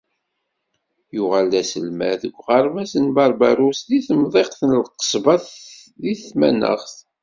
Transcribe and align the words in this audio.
Yuɣal 1.15 1.45
d 1.51 1.53
aselmad 1.61 2.15
deg 2.23 2.35
uɣerbaz 2.39 2.91
n 3.03 3.05
Berberrus 3.15 3.79
deg 3.89 4.03
temḍiqt 4.07 4.61
n 4.69 4.71
Lqesba 4.83 5.35
deg 6.03 6.17
tmanaɣt. 6.29 6.95